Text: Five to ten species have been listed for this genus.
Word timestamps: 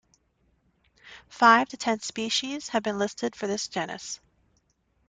Five 1.29 1.69
to 1.69 1.77
ten 1.77 1.99
species 1.99 2.69
have 2.69 2.81
been 2.81 2.97
listed 2.97 3.35
for 3.35 3.45
this 3.45 3.67
genus. 3.67 4.19